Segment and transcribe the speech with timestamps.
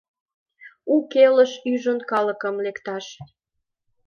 [0.93, 3.05] У келыш ӱжын калыкым лекташ!